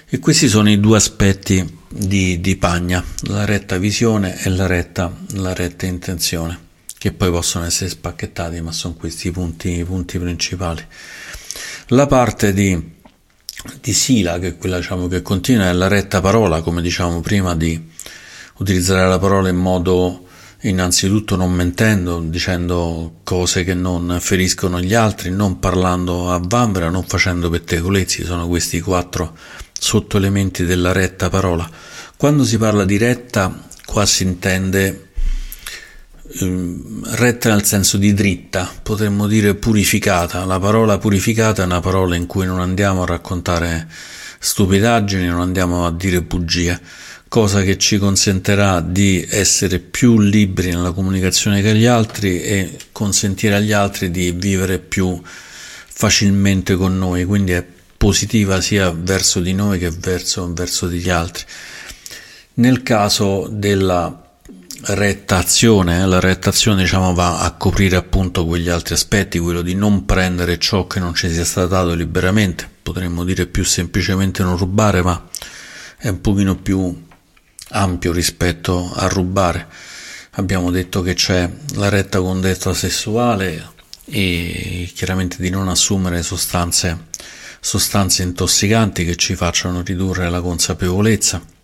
[0.08, 5.12] E questi sono i due aspetti di, di Pagna, la retta visione e la retta,
[5.34, 6.58] la retta intenzione,
[6.98, 10.84] che poi possono essere spacchettati, ma sono questi i punti, i punti principali.
[11.88, 12.94] La parte di
[13.80, 17.54] di Sila, che è quella diciamo, che continua, è la retta parola, come diciamo prima,
[17.54, 17.80] di
[18.58, 20.24] utilizzare la parola in modo
[20.62, 27.04] innanzitutto non mentendo, dicendo cose che non feriscono gli altri, non parlando a vanvera, non
[27.04, 29.36] facendo pettegolezzi, sono questi quattro
[29.78, 31.68] sottoelementi della retta parola.
[32.16, 35.06] Quando si parla di retta, qua si intende
[36.40, 40.44] Ehm, retta nel senso di dritta, potremmo dire purificata.
[40.44, 43.88] La parola purificata è una parola in cui non andiamo a raccontare
[44.38, 46.78] stupidaggini, non andiamo a dire bugie,
[47.28, 53.54] cosa che ci consentirà di essere più liberi nella comunicazione con gli altri e consentire
[53.54, 57.24] agli altri di vivere più facilmente con noi.
[57.24, 57.64] Quindi è
[57.96, 61.44] positiva sia verso di noi che verso, verso degli altri.
[62.58, 64.30] Nel caso della
[64.80, 69.60] retta azione, eh, la retta azione diciamo, va a coprire appunto quegli altri aspetti, quello
[69.60, 74.42] di non prendere ciò che non ci sia stato dato liberamente, potremmo dire più semplicemente
[74.42, 75.28] non rubare, ma
[75.98, 77.04] è un pochino più
[77.72, 79.66] ampio rispetto a rubare.
[80.36, 83.68] Abbiamo detto che c'è la retta condotta sessuale
[84.06, 87.08] e chiaramente di non assumere sostanze,
[87.60, 91.54] sostanze intossicanti che ci facciano ridurre la consapevolezza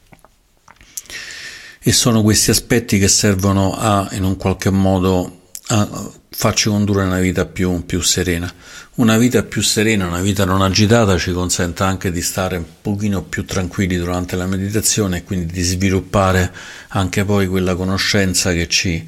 [1.85, 7.19] e sono questi aspetti che servono a in un qualche modo a farci condurre una
[7.19, 8.53] vita più, più serena.
[8.95, 13.23] Una vita più serena, una vita non agitata ci consente anche di stare un pochino
[13.23, 16.53] più tranquilli durante la meditazione e quindi di sviluppare
[16.89, 19.07] anche poi quella conoscenza che ci,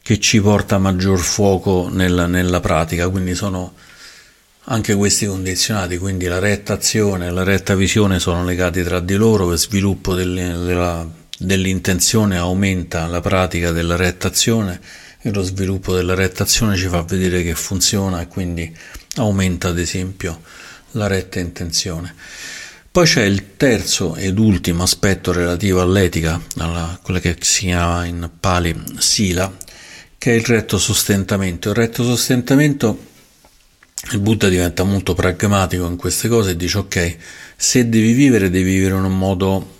[0.00, 3.08] che ci porta maggior fuoco nella, nella pratica.
[3.08, 3.74] Quindi sono
[4.66, 9.14] anche questi condizionati, quindi la retta azione e la retta visione sono legati tra di
[9.14, 14.80] loro per sviluppo delle, della dell'intenzione aumenta la pratica della rettazione
[15.20, 18.76] e lo sviluppo della rettazione ci fa vedere che funziona e quindi
[19.16, 20.42] aumenta ad esempio
[20.92, 22.14] la retta intenzione.
[22.90, 28.30] Poi c'è il terzo ed ultimo aspetto relativo all'etica, alla, quella che si chiama in
[28.38, 29.52] Pali Sila,
[30.16, 31.70] che è il retto sostentamento.
[31.70, 33.06] Il retto sostentamento,
[34.12, 37.16] il Buddha diventa molto pragmatico in queste cose e dice ok,
[37.56, 39.73] se devi vivere devi vivere in un modo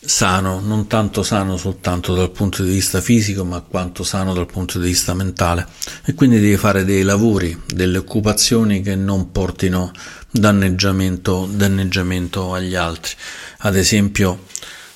[0.00, 4.78] sano, non tanto sano soltanto dal punto di vista fisico, ma quanto sano dal punto
[4.78, 5.66] di vista mentale.
[6.04, 9.90] E quindi devi fare dei lavori, delle occupazioni che non portino
[10.30, 13.14] danneggiamento, danneggiamento agli altri.
[13.58, 14.44] Ad esempio,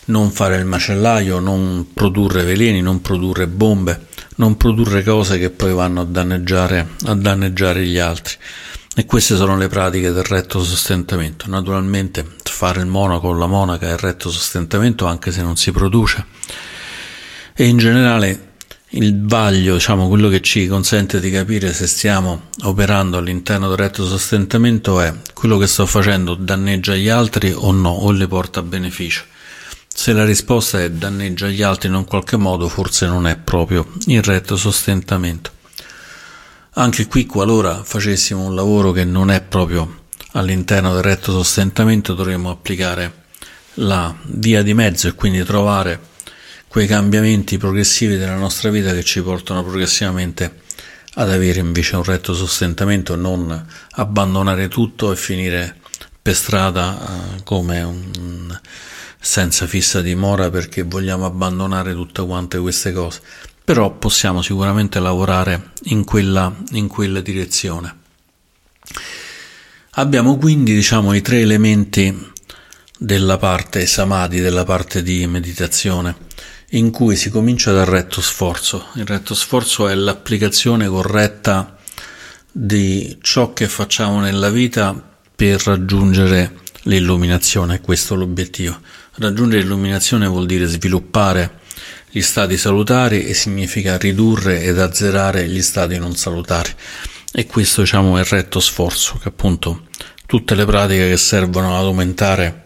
[0.07, 5.73] non fare il macellaio, non produrre veleni, non produrre bombe, non produrre cose che poi
[5.73, 8.35] vanno a danneggiare, a danneggiare gli altri.
[8.94, 11.46] E queste sono le pratiche del retto sostentamento.
[11.48, 15.72] Naturalmente fare il monaco o la monaca è il retto sostentamento anche se non si
[15.72, 16.26] produce.
[17.55, 18.50] E in generale
[18.90, 24.07] il vaglio, diciamo quello che ci consente di capire se stiamo operando all'interno del retto
[24.07, 29.24] sostentamento è quello che sto facendo danneggia gli altri o no, o le porta beneficio.
[29.88, 33.90] Se la risposta è danneggia gli altri in un qualche modo, forse non è proprio
[34.07, 35.50] il retto sostentamento.
[36.75, 42.49] Anche qui, qualora facessimo un lavoro che non è proprio all'interno del retto sostentamento, dovremmo
[42.49, 43.25] applicare
[43.75, 46.01] la via di mezzo e quindi trovare
[46.69, 50.61] quei cambiamenti progressivi della nostra vita che ci portano progressivamente
[51.17, 55.77] ad avere invece un retto sostentamento, non abbandonare tutto e finire
[56.23, 58.61] per strada uh, come un
[59.25, 63.21] senza fissa dimora perché vogliamo abbandonare tutte quante queste cose
[63.64, 68.01] però possiamo sicuramente lavorare in quella, in quella direzione.
[69.96, 72.31] Abbiamo quindi diciamo, i tre elementi
[72.98, 76.16] della parte samadhi, della parte di meditazione,
[76.70, 78.87] in cui si comincia dal retto sforzo.
[78.94, 81.77] Il retto sforzo è l'applicazione corretta
[82.51, 84.94] di ciò che facciamo nella vita
[85.35, 88.79] per raggiungere l'illuminazione, questo è l'obiettivo.
[89.14, 91.61] Raggiungere l'illuminazione vuol dire sviluppare
[92.14, 96.70] gli stati salutari e significa ridurre ed azzerare gli stati non salutari.
[97.33, 99.87] E questo diciamo è il retto sforzo, che appunto
[100.27, 102.64] tutte le pratiche che servono ad aumentare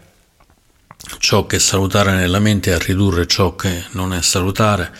[1.19, 4.91] ciò che è salutare nella mente e a ridurre ciò che non è salutare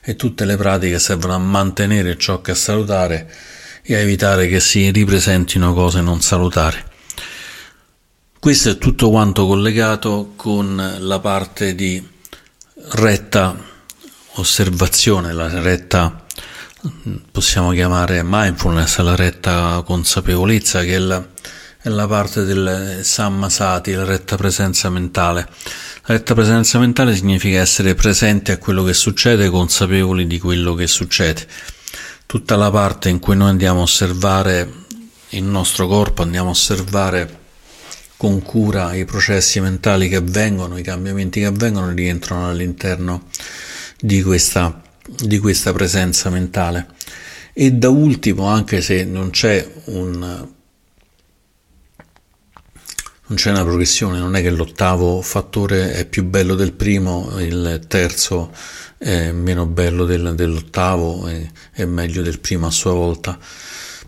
[0.00, 3.34] e tutte le pratiche servono a mantenere ciò che è salutare
[3.82, 6.80] e a evitare che si ripresentino cose non salutari.
[8.38, 12.00] Questo è tutto quanto collegato con la parte di
[12.90, 13.67] retta
[14.40, 16.24] osservazione, la retta
[17.30, 21.26] possiamo chiamare mindfulness, la retta consapevolezza che è la,
[21.80, 25.48] è la parte del sammasati, la retta presenza mentale.
[26.06, 30.86] La retta presenza mentale significa essere presenti a quello che succede, consapevoli di quello che
[30.86, 31.46] succede.
[32.24, 34.72] Tutta la parte in cui noi andiamo a osservare
[35.30, 37.36] il nostro corpo, andiamo a osservare
[38.16, 43.26] con cura i processi mentali che avvengono, i cambiamenti che avvengono, rientrano all'interno
[44.00, 46.88] di questa, di questa presenza mentale.
[47.52, 50.56] E da ultimo, anche se non c'è un
[53.28, 57.82] non c'è una progressione, non è che l'ottavo fattore è più bello del primo, il
[57.86, 58.50] terzo
[58.96, 63.38] è meno bello del, dell'ottavo e è meglio del primo a sua volta,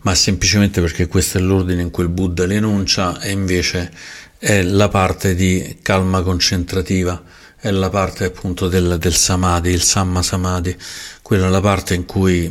[0.02, 3.92] ma semplicemente perché questo è l'ordine in cui il Buddha enuncia e invece
[4.38, 7.22] è la parte di calma concentrativa
[7.60, 10.74] è la parte appunto del, del samadhi, il samma samadhi,
[11.22, 12.50] quella è la parte in cui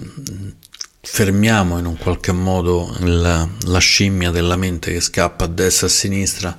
[1.01, 5.89] fermiamo in un qualche modo la, la scimmia della mente che scappa a destra e
[5.89, 6.57] a sinistra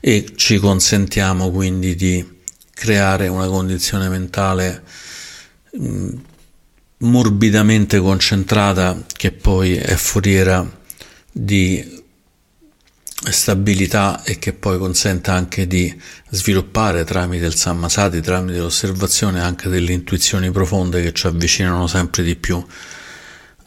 [0.00, 2.34] e ci consentiamo quindi di
[2.72, 4.82] creare una condizione mentale
[6.98, 10.66] morbidamente concentrata che poi è foriera
[11.30, 11.95] di
[13.30, 15.94] stabilità e che poi consente anche di
[16.30, 22.36] sviluppare tramite il sammasati, tramite l'osservazione anche delle intuizioni profonde che ci avvicinano sempre di
[22.36, 22.64] più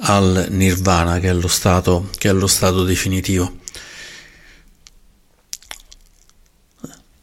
[0.02, 3.58] al nirvana che è lo stato, è lo stato definitivo.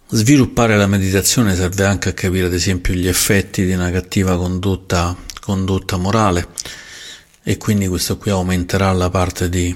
[0.08, 5.16] Sviluppare la meditazione serve anche a capire ad esempio gli effetti di una cattiva condotta,
[5.40, 6.48] condotta morale
[7.42, 9.74] e quindi questo qui aumenterà la parte di,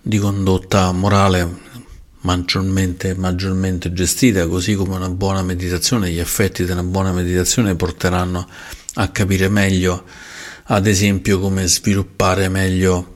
[0.00, 1.64] di condotta morale
[2.26, 8.48] maggiormente, maggiormente gestita, così come una buona meditazione, gli effetti di una buona meditazione porteranno
[8.94, 10.04] a capire meglio,
[10.64, 13.14] ad esempio, come sviluppare meglio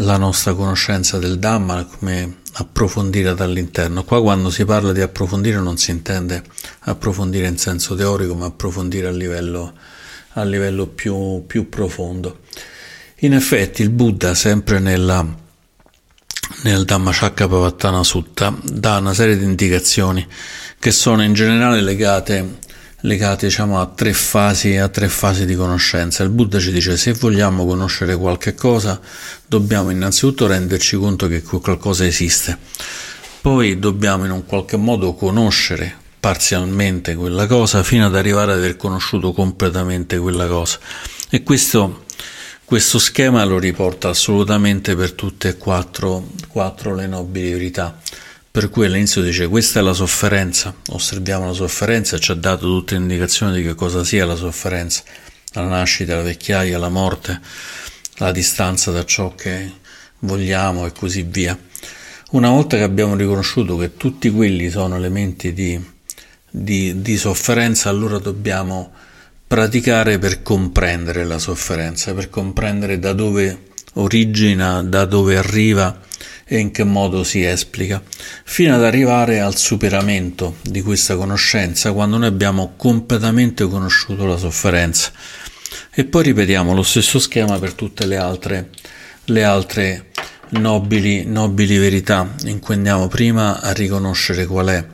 [0.00, 4.04] la nostra conoscenza del Dhamma, come approfondire dall'interno.
[4.04, 6.44] Qua quando si parla di approfondire non si intende
[6.80, 9.74] approfondire in senso teorico, ma approfondire a livello,
[10.34, 12.42] a livello più, più profondo.
[13.20, 15.44] In effetti il Buddha, sempre nella
[16.62, 20.26] nel Dhammacakkappavattana Sutta dà una serie di indicazioni
[20.78, 22.58] che sono in generale legate,
[23.00, 26.22] legate diciamo, a, tre fasi, a tre fasi di conoscenza.
[26.22, 29.00] Il Buddha ci dice se vogliamo conoscere qualche cosa
[29.46, 32.56] dobbiamo innanzitutto renderci conto che qualcosa esiste,
[33.40, 38.76] poi dobbiamo in un qualche modo conoscere parzialmente quella cosa fino ad arrivare ad aver
[38.76, 40.78] conosciuto completamente quella cosa.
[41.28, 42.05] E questo
[42.66, 47.96] questo schema lo riporta assolutamente per tutte e quattro, quattro le nobili verità.
[48.50, 52.94] Per cui all'inizio dice questa è la sofferenza, osserviamo la sofferenza ci ha dato tutte
[52.94, 55.04] le indicazioni di che cosa sia la sofferenza,
[55.52, 57.40] la nascita, la vecchiaia, la morte,
[58.16, 59.70] la distanza da ciò che
[60.20, 61.56] vogliamo e così via.
[62.30, 65.80] Una volta che abbiamo riconosciuto che tutti quelli sono elementi di,
[66.50, 68.92] di, di sofferenza, allora dobbiamo
[69.46, 76.00] praticare per comprendere la sofferenza, per comprendere da dove origina, da dove arriva
[76.44, 78.02] e in che modo si esplica,
[78.44, 85.10] fino ad arrivare al superamento di questa conoscenza quando noi abbiamo completamente conosciuto la sofferenza.
[85.92, 88.70] E poi ripetiamo lo stesso schema per tutte le altre,
[89.26, 90.10] le altre
[90.50, 94.86] nobili, nobili verità, in cui andiamo prima a riconoscere qual è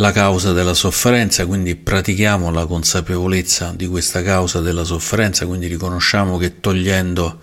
[0.00, 6.38] la causa della sofferenza, quindi pratichiamo la consapevolezza di questa causa della sofferenza, quindi riconosciamo
[6.38, 7.38] che togliendo,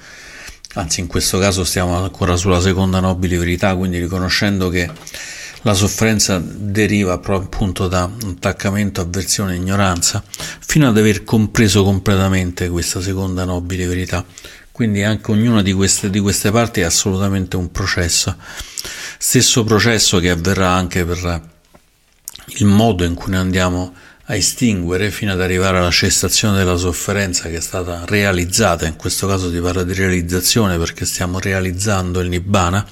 [0.73, 4.89] anzi in questo caso stiamo ancora sulla seconda nobile verità, quindi riconoscendo che
[5.61, 13.01] la sofferenza deriva proprio appunto da attaccamento, avversione, ignoranza, fino ad aver compreso completamente questa
[13.01, 14.25] seconda nobile verità.
[14.71, 18.35] Quindi anche ognuna di queste, di queste parti è assolutamente un processo.
[19.19, 21.55] Stesso processo che avverrà anche per
[22.55, 23.93] il modo in cui noi andiamo
[24.29, 29.27] a estinguere fino ad arrivare alla cessazione della sofferenza che è stata realizzata, in questo
[29.27, 32.85] caso si parla di realizzazione perché stiamo realizzando il Nibbana,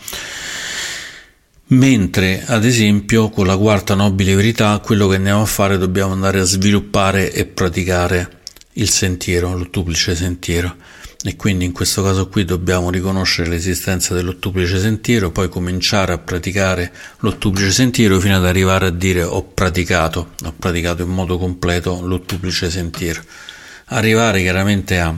[1.68, 6.40] mentre ad esempio con la quarta nobile verità quello che andiamo a fare dobbiamo andare
[6.40, 8.42] a sviluppare e praticare
[8.74, 10.76] il sentiero, l'ottuplice sentiero
[11.28, 16.92] e quindi in questo caso qui dobbiamo riconoscere l'esistenza dell'ottuplice sentiero, poi cominciare a praticare
[17.22, 22.70] l'ottuplice sentiero fino ad arrivare a dire ho praticato, ho praticato in modo completo l'ottuplice
[22.70, 23.24] sentiero.
[23.86, 25.16] Arrivare chiaramente a,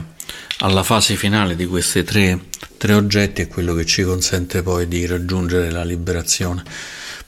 [0.60, 2.40] alla fase finale di questi tre,
[2.78, 6.62] tre oggetti è quello che ci consente poi di raggiungere la liberazione.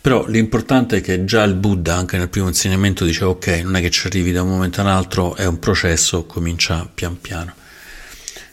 [0.00, 3.82] Però l'importante è che già il Buddha, anche nel primo insegnamento, dice ok, non è
[3.82, 7.58] che ci arrivi da un momento all'altro, è un processo, comincia pian piano.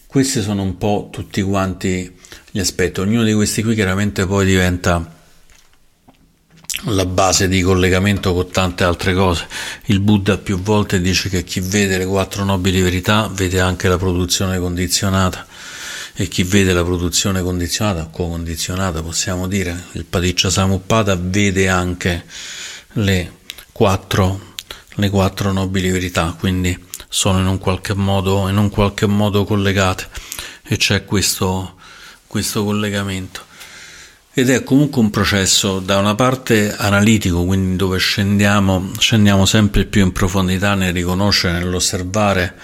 [0.07, 2.15] Questi sono un po' tutti quanti
[2.49, 5.15] gli aspetti, ognuno di questi qui chiaramente poi diventa
[6.85, 9.47] la base di collegamento con tante altre cose.
[9.85, 13.97] Il Buddha più volte dice che chi vede le quattro nobili verità vede anche la
[13.97, 15.45] produzione condizionata.
[16.13, 22.23] E chi vede la produzione condizionata co-condizionata possiamo dire, il Paticcia Samuppada vede anche
[22.93, 23.31] le
[23.71, 24.53] quattro,
[24.95, 30.07] le quattro nobili verità, quindi sono in un qualche modo, in un qualche modo collegate
[30.63, 31.75] e c'è questo,
[32.27, 33.45] questo collegamento.
[34.33, 40.03] Ed è comunque un processo da una parte analitico, quindi dove scendiamo, scendiamo sempre più
[40.03, 42.55] in profondità nel riconoscere, nell'osservare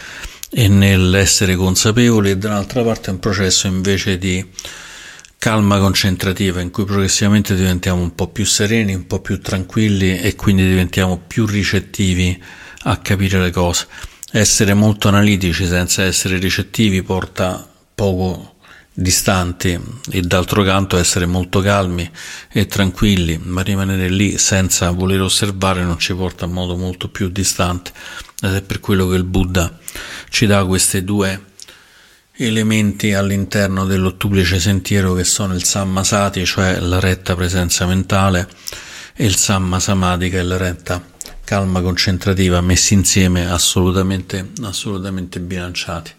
[0.52, 4.46] e nell'essere consapevoli, e dall'altra parte un processo invece di
[5.40, 10.36] calma concentrativa in cui progressivamente diventiamo un po' più sereni, un po' più tranquilli e
[10.36, 12.40] quindi diventiamo più ricettivi
[12.84, 13.88] a capire le cose
[14.36, 18.56] essere molto analitici senza essere ricettivi porta poco,
[18.92, 19.80] distanti
[20.10, 22.10] e d'altro canto essere molto calmi
[22.52, 27.30] e tranquilli, ma rimanere lì senza voler osservare non ci porta a modo molto più
[27.30, 27.92] distante.
[28.42, 29.78] Ed è per quello che il Buddha
[30.30, 31.52] ci dà questi due
[32.36, 38.48] elementi all'interno dell'ottuplice sentiero che sono il Sammasati, cioè la retta presenza mentale,
[39.14, 41.13] e il Samma Samadhi, che è la retta
[41.44, 46.12] calma concentrativa, messi insieme assolutamente, assolutamente bilanciati.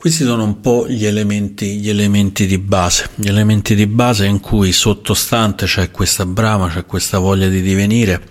[0.00, 4.40] Questi sono un po' gli elementi, gli elementi di base, gli elementi di base in
[4.40, 8.22] cui sottostante c'è questa brama, c'è questa voglia di divenire,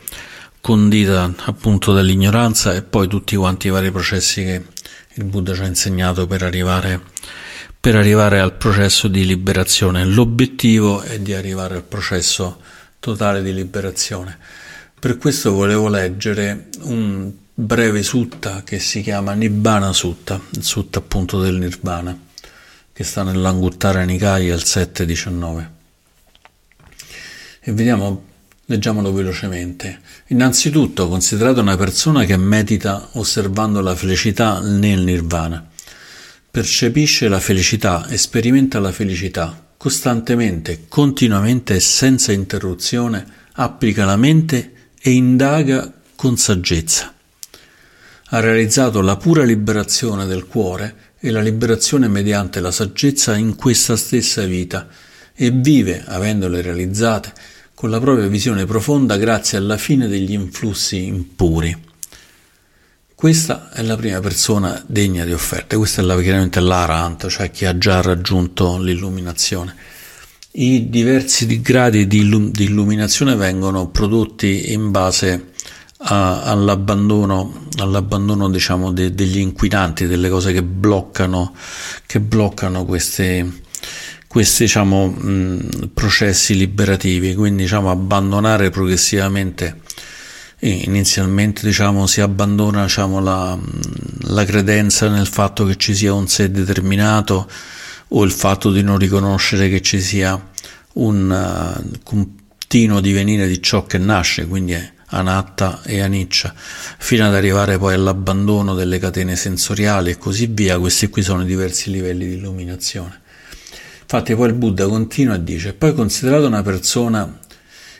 [0.61, 4.63] condita appunto dall'ignoranza e poi tutti quanti i vari processi che
[5.13, 7.01] il Buddha ci ha insegnato per arrivare,
[7.80, 10.05] per arrivare al processo di liberazione.
[10.05, 12.61] L'obiettivo è di arrivare al processo
[12.99, 14.39] totale di liberazione.
[15.00, 21.39] Per questo volevo leggere un breve sutta che si chiama Nibbana Sutta, il sutta appunto
[21.39, 22.20] del Nirvana,
[22.91, 25.70] che sta nell'Anguttara Nikaya al 7.19.
[27.62, 28.26] E vediamo
[28.66, 30.02] Leggiamolo velocemente.
[30.28, 35.66] Innanzitutto, considerate una persona che medita osservando la felicità nel nirvana.
[36.52, 45.12] Percepisce la felicità, sperimenta la felicità, costantemente, continuamente e senza interruzione, applica la mente e
[45.12, 47.14] indaga con saggezza.
[48.32, 53.95] Ha realizzato la pura liberazione del cuore e la liberazione mediante la saggezza in questa
[53.95, 54.88] stessa vita
[55.34, 57.34] e vive, avendole realizzate,
[57.74, 61.88] con la propria visione profonda grazie alla fine degli influssi impuri.
[63.16, 67.66] Questa è la prima persona degna di offerte, questa è la, chiaramente l'Arant, cioè chi
[67.66, 69.76] ha già raggiunto l'illuminazione.
[70.52, 75.52] I diversi gradi di, illum- di illuminazione vengono prodotti in base
[75.97, 81.54] a, all'abbandono, all'abbandono diciamo, de- degli inquinanti, delle cose che bloccano,
[82.08, 83.62] che bloccano queste,
[84.28, 89.82] questi diciamo, mh, processi liberativi, quindi diciamo, abbandonare progressivamente.
[90.62, 93.58] Inizialmente diciamo, si abbandona diciamo, la,
[94.22, 97.47] la credenza nel fatto che ci sia un sé determinato
[98.10, 100.49] o il fatto di non riconoscere che ci sia
[100.93, 107.34] un uh, continuo divenire di ciò che nasce, quindi è anatta e aniccia, fino ad
[107.34, 110.80] arrivare poi all'abbandono delle catene sensoriali e così via.
[110.80, 113.22] Questi qui sono i diversi livelli di illuminazione.
[114.01, 117.39] Infatti poi il Buddha continua e dice, poi considerato una persona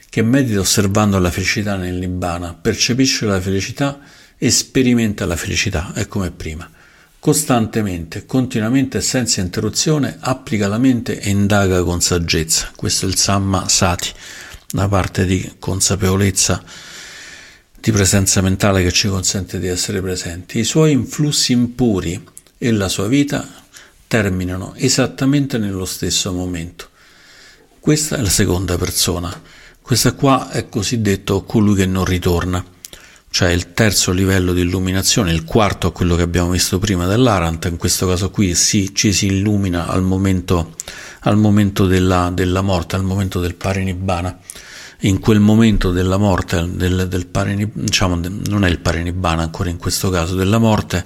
[0.10, 3.99] che medita osservando la felicità nel Nibbana, percepisce la felicità
[4.36, 6.68] e sperimenta la felicità, è come prima.
[7.22, 12.72] Costantemente, continuamente senza interruzione applica la mente e indaga con saggezza.
[12.74, 14.09] Questo è il Samma Sati,
[14.72, 16.63] una parte di consapevolezza,
[17.78, 20.59] di presenza mentale che ci consente di essere presenti.
[20.59, 22.24] I suoi influssi impuri
[22.57, 23.45] e la sua vita
[24.07, 26.88] terminano esattamente nello stesso momento.
[27.82, 29.41] Questa è la seconda persona.
[29.82, 32.63] Questa qua è cosiddetto colui che non ritorna,
[33.32, 37.63] cioè il terzo livello di illuminazione, il quarto a quello che abbiamo visto prima dell'Arant,
[37.65, 40.73] in questo caso qui si, ci si illumina al momento,
[41.21, 44.38] al momento della, della, morte, al momento del parinibbana.
[45.03, 49.77] In quel momento della morte, del, del parinibbana, diciamo, non è il parinibbana ancora in
[49.77, 51.05] questo caso, della morte,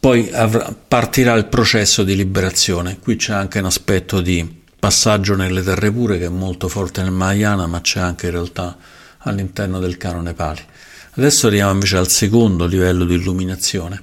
[0.00, 2.98] poi avrà, partirà il processo di liberazione.
[3.00, 7.10] Qui c'è anche un aspetto di passaggio nelle terre pure che è molto forte nel
[7.10, 8.76] Mahayana, ma c'è anche in realtà
[9.18, 10.60] all'interno del canone Pali.
[11.12, 14.02] Adesso arriviamo invece al secondo livello di illuminazione.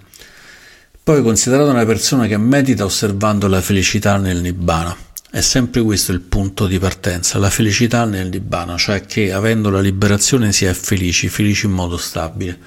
[1.03, 4.95] Poi considerate una persona che medita osservando la felicità nel Nibbana.
[5.29, 9.81] È sempre questo il punto di partenza, la felicità nel Nibbana, cioè che avendo la
[9.81, 12.59] liberazione si è felici, felici in modo stabile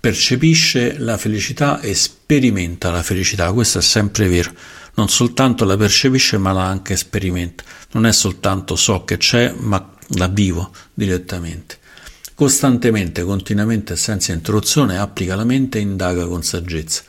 [0.00, 4.50] percepisce la felicità e sperimenta la felicità, questo è sempre vero,
[4.94, 9.94] non soltanto la percepisce ma la anche sperimenta, non è soltanto so che c'è ma
[10.14, 11.78] la vivo direttamente.
[12.40, 17.02] Costantemente, continuamente e senza interruzione applica la mente e indaga con saggezza.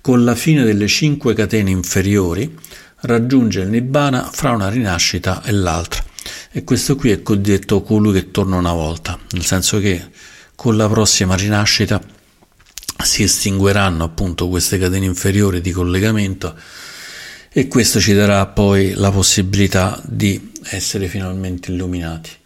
[0.00, 2.58] Con la fine delle cinque catene inferiori
[3.00, 6.02] raggiunge il Nibbana fra una rinascita e l'altra.
[6.50, 10.06] E questo qui è cosiddetto colui che torna una volta, nel senso che
[10.54, 12.00] con la prossima rinascita
[13.04, 16.56] si estingueranno appunto queste catene inferiori di collegamento
[17.50, 22.40] e questo ci darà poi la possibilità di essere finalmente illuminati.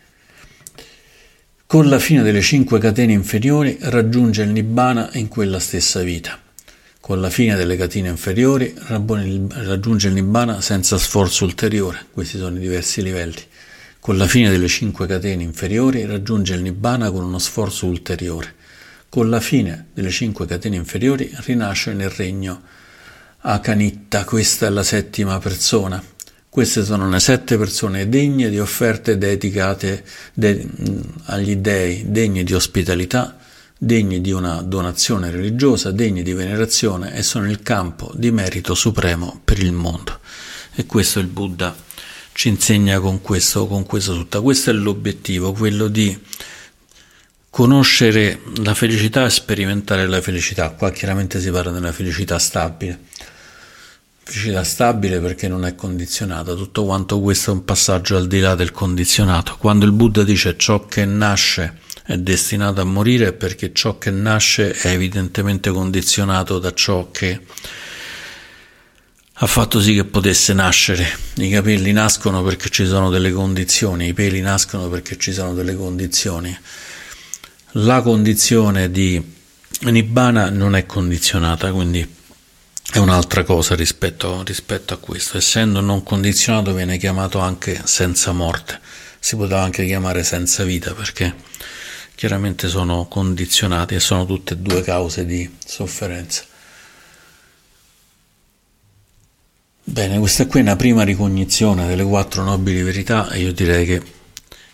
[1.69, 6.39] Con la fine delle cinque catene inferiori raggiunge il Nibbana in quella stessa vita.
[7.01, 12.61] Con la fine delle catene inferiori raggiunge il Nibbana senza sforzo ulteriore, questi sono i
[12.61, 13.43] diversi livelli.
[13.99, 18.55] Con la fine delle cinque catene inferiori raggiunge il Nibbana con uno sforzo ulteriore.
[19.09, 22.63] Con la fine delle cinque catene inferiori rinasce nel regno
[23.41, 26.01] Akanitta, questa è la settima persona.
[26.57, 30.03] Queste sono le sette persone degne di offerte dedicate
[30.33, 30.67] de-
[31.25, 33.37] agli dei, degne di ospitalità,
[33.77, 39.39] degne di una donazione religiosa, degne di venerazione e sono il campo di merito supremo
[39.45, 40.19] per il mondo.
[40.75, 41.77] E questo il Buddha
[42.33, 44.41] ci insegna con questo, con questo tutta.
[44.41, 46.19] Questo è l'obiettivo, quello di
[47.51, 50.71] conoscere la felicità e sperimentare la felicità.
[50.71, 53.01] Qua chiaramente si parla della felicità stabile.
[54.29, 56.55] Felicità stabile perché non è condizionata.
[56.55, 59.55] Tutto quanto questo è un passaggio al di là del condizionato.
[59.57, 64.73] Quando il Buddha dice ciò che nasce è destinato a morire perché ciò che nasce
[64.73, 67.41] è evidentemente condizionato da ciò che
[69.33, 71.07] ha fatto sì che potesse nascere.
[71.37, 75.77] I capelli nascono perché ci sono delle condizioni, i peli nascono perché ci sono delle
[75.77, 76.57] condizioni.
[77.73, 79.23] La condizione di
[79.83, 82.16] Nibbana non è condizionata, quindi
[82.93, 85.37] è un'altra cosa rispetto, rispetto a questo.
[85.37, 88.81] Essendo non condizionato viene chiamato anche senza morte,
[89.19, 91.35] si poteva anche chiamare senza vita perché
[92.15, 96.45] chiaramente sono condizionati e sono tutte e due cause di sofferenza.
[99.89, 104.03] Bene, questa qui è una prima ricognizione delle quattro nobili verità e io direi che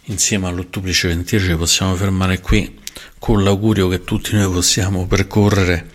[0.04, 2.80] insieme all'ottuplice ventiero ci possiamo fermare qui
[3.18, 5.90] con l'augurio che tutti noi possiamo percorrere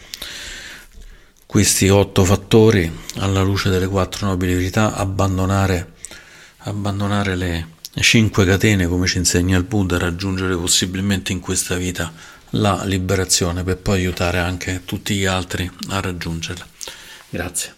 [1.48, 5.94] questi otto fattori alla luce delle quattro nobili verità, abbandonare,
[6.60, 7.68] abbandonare le,
[8.02, 12.14] cinque catene come ci insegna il Buddha, raggiungere possibilmente in questa vita
[12.52, 16.68] la liberazione per poi aiutare anche tutti gli altri a raggiungerla.
[17.30, 17.76] Grazie.